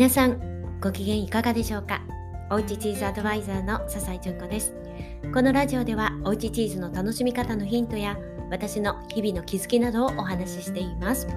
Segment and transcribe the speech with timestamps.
[0.00, 2.00] 皆さんご機嫌いかがでしょうか？
[2.50, 4.72] おうちチーズアドバイザーの笹井純子です。
[5.34, 8.16] このラジオではおうちチーズの楽しみ方のヒントや
[8.50, 11.28] 私の日々の気づきなどをお話ししています。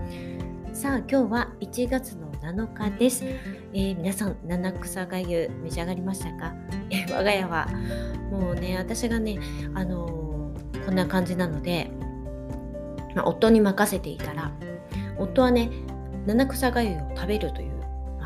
[0.71, 6.53] さあ今日は1月の7日です、えー、皆さん七草がゆ召し上がりましたか、
[6.89, 7.67] えー、我が家は
[8.31, 9.39] もうね私がね
[9.73, 11.91] あのー、こんな感じなので、
[13.13, 14.53] まあ、夫に任せていたら
[15.17, 15.69] 夫はね
[16.25, 17.73] 七草がゆを食べるという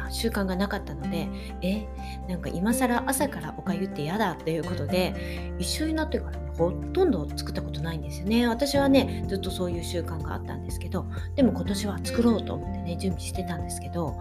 [0.09, 1.27] 習慣がなかったので
[1.61, 1.87] え
[2.27, 14.17] なんか今更朝からおかゆって嫌だっていうことで一緒になってから、ね、ほとんど作ったことないんですよね私はねずっとそういう習慣があったんですけどでも今年は作ろうと思ってね準備してたんですけど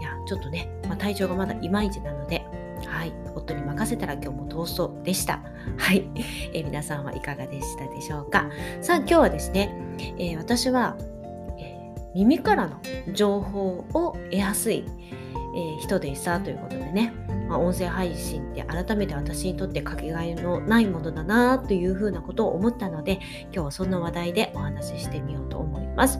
[0.00, 2.44] いやちょっとね、まあ、体調がまだいまいちなので
[2.86, 5.40] はい、夫に任せたら今日も逃走でした。
[5.76, 6.04] はい、
[6.52, 8.48] えー、皆さんはいかがでしたでしょうか。
[8.80, 9.74] さあ今日はですね、
[10.18, 10.96] えー、私は、
[11.58, 11.76] え、
[12.14, 12.76] 耳からの
[13.12, 14.84] 情報を得やすい、
[15.54, 17.12] えー、人でしたということでね、
[17.48, 26.18] まあ、音声配信って改めて私にとってかけがえのないものだなというふうなことを思ったので今日はそんな話題でお話ししてみようと思います。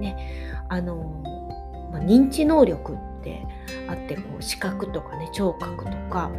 [0.00, 1.22] ね、あの
[1.92, 3.46] まあ、認知能力って
[3.88, 6.30] あってこう視覚とかね聴覚とか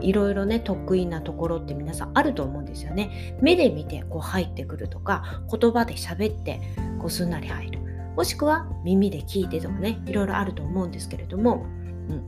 [0.00, 3.36] いろいろね得意なところって皆さんあると思うんですよね。
[3.40, 6.60] 目で見てこう入ってくるとか言葉で喋って
[6.98, 7.83] こうすんなり入る。
[8.16, 11.66] もしくは耳で聞いてとかねいろいろあると思うんですけれども、
[12.08, 12.24] うん、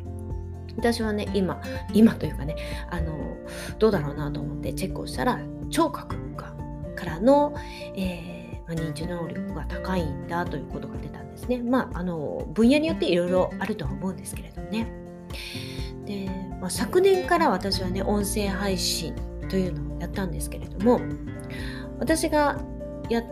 [0.77, 1.61] 私はね今
[1.92, 2.56] 今というかね
[2.91, 3.37] あの
[3.79, 6.55] どうだろうなと思ってチェックをしたら聴覚が
[6.97, 7.55] からの、
[7.95, 11.59] えーまあ、認知能力が高いんだということが出たんですね。
[11.59, 14.89] まああの分野によっていろいろあるとは思うんですけれどもね。
[16.05, 19.14] で、まあ、昨年から私はね音声配信
[19.48, 21.01] というのをやったんですけれども
[21.98, 22.61] 私が
[23.09, 23.25] やっ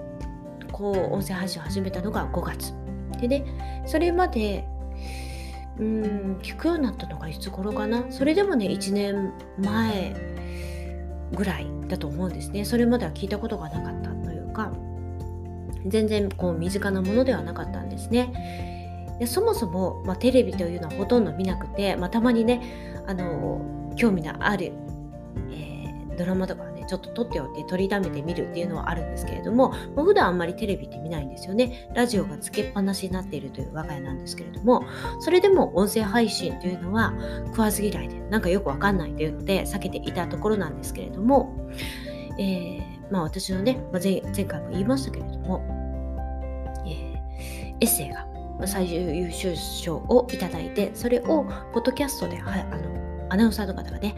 [0.75, 2.75] こう音声配信を始めたのが5月。
[3.20, 4.67] でねそれまで
[5.78, 8.05] うん聞くようになったのがいつ頃かな？
[8.11, 10.14] それでもね1年前
[11.33, 12.64] ぐらいだと思うんですね。
[12.64, 14.73] それまでは聞いたことがなかったというか
[15.86, 19.17] 全然こう身近なものではなかったんですね。
[19.20, 22.61] でそもそも、まあ、テレビというのはほとんど見なくて、まあ、たまにね
[23.07, 24.73] あの興味のある、
[25.52, 31.89] えー、ドラマとかちょっと撮っておいて取りためてみるっていうのはあるんですけれども、まあ、普段あんまりテレビって見ないんですよね。
[31.95, 34.84] ラジオがつけっぱなしになっているという我が家なんですけれども、
[35.20, 37.14] それでも音声配信というのは
[37.46, 41.55] 食わず嫌いで、なんかよくわかんないというので避けていたところなんですけれども、
[42.39, 45.62] えー、まあ私のね、まあ、前回も言いましたけれども、
[46.86, 48.27] えー、エッセイが
[48.66, 52.95] 最優秀賞をいただいて、それをポッドキャストで、は、あの
[53.30, 54.14] アナウンサーの方がね、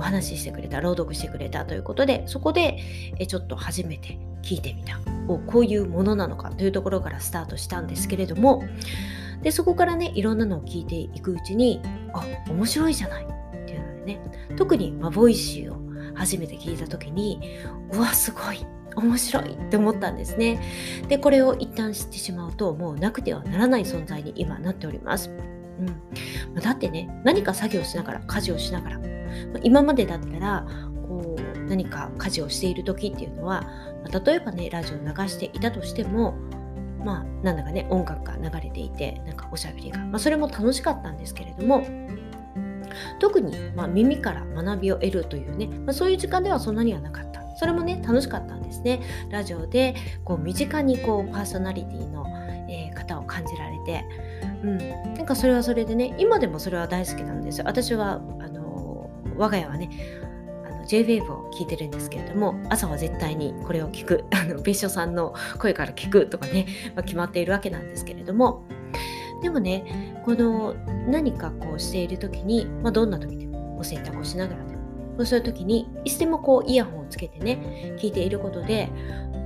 [0.00, 2.78] お話ししてくれた朗読してくれたということでそこで
[3.18, 4.98] えちょっと初めて聞いてみた。
[5.28, 8.64] おこういうものなのかというところからスタートしたんですけれども
[9.42, 11.80] でそこからねいろんなのを聞いていくうちに
[12.12, 13.24] あ面白いじゃない。
[13.24, 13.26] っ
[13.66, 14.20] ていうのでね
[14.56, 15.76] 特に、まあ、ボイシーを
[16.14, 17.40] 初めて聞いた時に
[17.92, 20.60] うわすごい面白いって思ったんですね。
[21.08, 25.30] でこれを一旦知ってしまうともうなくてはならない存在に今なっております。
[25.78, 29.09] うん、だってね何か作業しながら家事をしながら
[29.62, 30.66] 今までだったら
[31.06, 33.66] こう何か家事をしている時っていうのは
[34.24, 36.34] 例えばねラジオを流していたとしても
[37.04, 41.84] まあなんだかね音楽が流れていてなんかおしゃべりが、まあ、それも楽しかったんですけれども
[43.18, 47.40] 特に、まあ、耳から学びを得るというね、まあ、そういう時間ではそんなにはなかった。
[47.56, 49.02] それもね楽しかったんですね。
[49.28, 52.24] ラジオでこう身近にこうパーソナリティの、
[52.70, 54.04] えー、方を感じられて、
[54.62, 54.78] うん、
[55.14, 57.64] なんかそれはそれでね今でもそれは大好きなんですよ。
[57.66, 58.59] 私はあの
[59.40, 59.90] 我が家はね
[60.86, 68.62] JWAVE を聞いてるんですけれども朝は絶対にこれを聞く あの別所さんの声から聞くとかね、まあ、決まっているわけなんですけれども
[69.42, 70.74] でもねこの
[71.08, 78.90] 何かこうしている時に、まあ、どんな時でもお洗濯をしながらでもそういう時にいつでもこうイヤホンをつけてね聞いていることで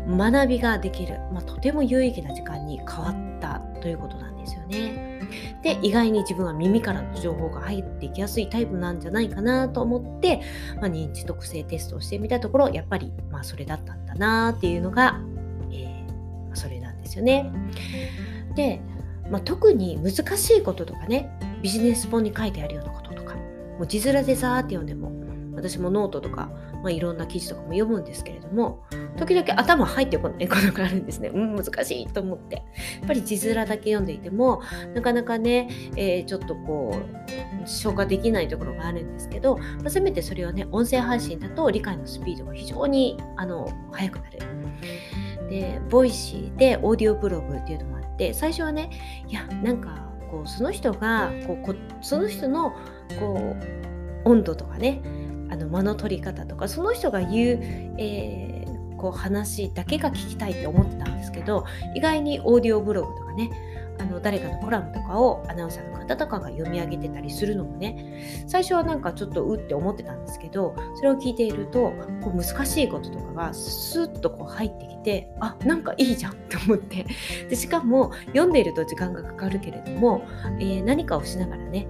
[0.09, 5.14] 学びができる、まあ、とても有意義な時間に変わったということなんですよね。
[5.63, 10.43] で意外に自分は耳からの情報が入ってきやすいタイプなんじゃないかなと思って、
[10.81, 15.21] まあ、認知特性テストをしてみたところやっぱりまあそれだったんだなっていうのが、
[15.73, 17.51] えー、それなんですよね。
[18.55, 18.81] で、
[19.31, 21.31] まあ、特に難しいこととかね
[21.63, 25.24] ビジネス本に書いてあるようなこととかもう字面でさーって読んでも
[25.69, 26.51] 私もノートとか、
[26.83, 28.85] まあ、いろんな記事とかも読むんですけれども
[29.17, 31.29] 時々頭入ってこないことがあるんですね。
[31.29, 32.57] うん、難しいと思って。
[32.57, 32.63] や
[33.05, 34.61] っぱり字面だけ読んでいても、
[34.95, 36.97] なかなかね、えー、ちょっとこ
[37.65, 44.39] う、消化できないところがあるんですけど、まあ、せめてそれをね、音声配信だと理解のスピードが非常にあの速くなる。
[45.49, 48.91] で、 Voicy でオーディオブログっていうのもあって、最初はね、
[49.29, 52.75] いや、なんか、こうその人がこうこその人の
[53.21, 53.57] こ
[54.25, 55.01] う温度とかね
[55.51, 57.61] あの間の取り方とかその人が言う、
[57.99, 61.65] えー、こう話だけが聞きたいって思ってたんですけど
[61.95, 63.51] 意外にオーディオブログとかね
[63.99, 71.93] あの誰かのコラムとかをアナウンサーの方とかが読み上げてたりするのもね最初はなんかちょっとうって思ってたんですけどそれを聞いていると
[72.23, 77.07] こう難しいこととかがスッとこう入ってきてあなんかいいじゃんって思って。
[77.49, 80.27] でしかも読んでいると時間がかかるけれども、
[80.59, 81.87] えー、何かをしながらね、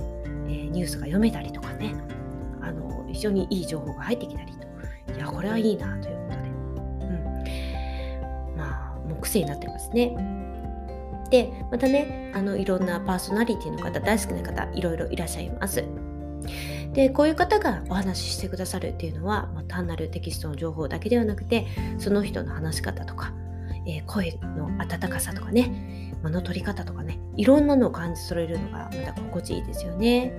[0.46, 1.94] えー、ニュースが読めたりとかね
[3.14, 4.64] 非常にいい情報が入ってきたりと。
[5.16, 6.50] いやこれはいいなということで、う
[8.52, 10.14] ん、まあもう癖になってますね。
[11.30, 15.84] でまたねあのいろんなパーソナリティの方大好きな方いろいろいらっしゃいます。
[16.92, 21.66] でこういう方がお話ししてくださるっていうのは、まあ、単なるテキストの情報だけではなくて
[21.98, 23.32] その人の話し方とか、
[23.86, 30.32] えー、声の温かさとかね間の取り方とかねいろんなのを感じ取れるのがまた心地いいですよね。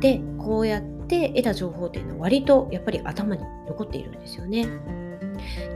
[0.00, 4.66] でこうやって得た情報っていうのは割とやっぱり頭に残っているんですよね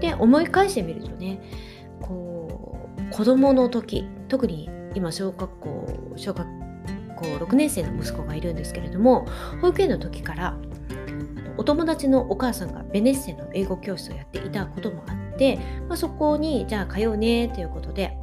[0.01, 1.41] で思い返してみるとね
[2.01, 6.47] こう子供の時特に今小学校小学
[7.17, 9.27] 校6年生の息子がいるんですけれども
[9.61, 10.57] 保育園の時から
[11.59, 15.57] お友達のお母さんがベネッセの英語教室をやっていたこともあって、
[15.89, 18.17] まあ、そこにじゃあ通うねということで、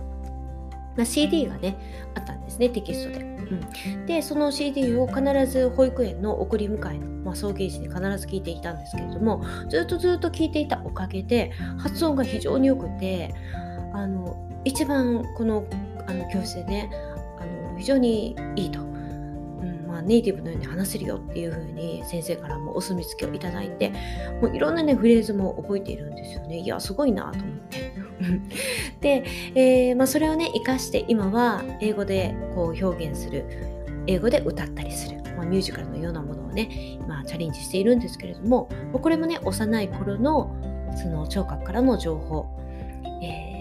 [0.95, 3.32] まあ、CD がねあったんですねテキストで。
[3.51, 13.33] うん、でその CD を必ず保育園の送り迎えの、まあ、送迎時に必ず聞いていたんですけれどもずっとずっと聞いていたおかげで発音が非常に良くて
[13.93, 15.65] あの一番この
[16.07, 16.89] あの教室でね
[17.39, 23.91] あの非常にいいと、うんまあ、ネイティブのように話せるよっていう風に先生からもお墨付きをいただいて
[24.41, 26.59] もういろんなねフレーズも覚えているんですよね。
[26.59, 27.92] いやすごいなと思って。
[29.01, 29.23] で、
[29.55, 33.45] えー、まあ、それをね生かして今は英語でこう表現する。
[34.05, 36.67] 英語で歌ったりする、まあ、ミュージカルのようなものをね
[36.99, 40.53] 今チャレンジしているんですけれどもこれもね幼い頃の
[41.01, 42.47] その聴覚からの情報、
[43.21, 43.53] えー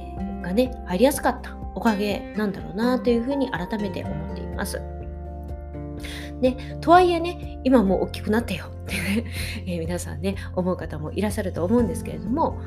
[0.43, 1.57] がね入りやすかった。
[1.75, 4.83] おかげなんだろうなというふうに改めて思っています。
[6.41, 9.25] でとはいえね今もう大きくなってよってね、
[9.67, 12.61] えー、皆さんね思う方もいらっしゃると思うんですけれども、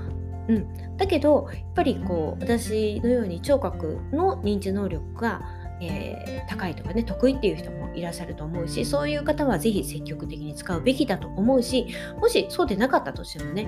[0.47, 5.41] うん、だけどやっぱりこう私のように聴覚の認知能力が
[5.81, 11.87] えー、高いとかね得意っていう人もいらっしゃると思うしそういう方は是非積極的に使うべきだと思うし
[12.19, 13.67] もしそうでなかったとしてもね、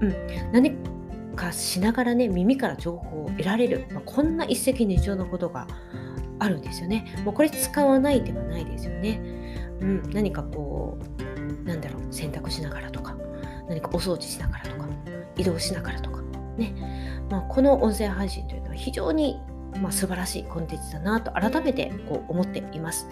[0.00, 0.74] うん、何
[1.36, 5.66] かしながらね耳から情報を得られる、まあ、こんな一石二鳥のことが
[6.38, 7.14] あるんですよね。
[7.24, 9.20] もうこれ使わないではないですよね。
[9.80, 13.16] うん、何かこうなんだろう洗濯しながらとか
[13.68, 14.88] 何かお掃除しながらとか
[15.36, 16.22] 移動しながらとか
[16.56, 16.74] ね、
[17.30, 19.40] まあ、この音声配信というのは非常に
[19.80, 23.08] まあ、素晴らしいコンテンツだなと改めてこう思っています。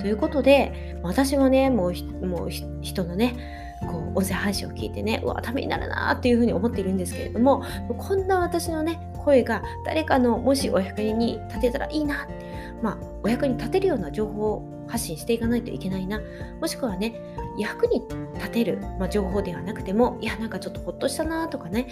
[0.00, 2.50] ということで私はねもうもう
[2.80, 7.62] 人のねこう音声配信を聞いてねうわためになるなっていうふうに思っているんですけれども
[7.98, 16.20] こんな私のね声が誰かのもしお役に立てたらいいなってまあお役に立てるような情報を発信していかないといけないな
[16.60, 17.20] もしくはね
[17.58, 18.02] 役に
[18.34, 21.88] 立てる、まあ、情報ではなくてもいやなんかちょっとほっとしたなとかね、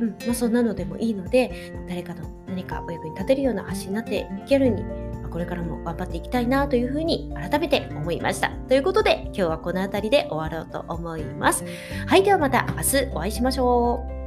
[0.00, 4.84] うんまあ、そんなのでもいいので誰かの何かお役に立てるような発信になっていけるに
[5.30, 8.50] これからも頑張っていきたいなというふうに改めて思いました。
[8.68, 11.64] ということで今日はこの辺りで終わろうと思います。
[12.06, 14.17] はい、ではまた明日お会いしましょう。